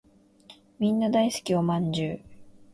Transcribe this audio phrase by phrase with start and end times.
[0.79, 2.19] みんな大好きお饅頭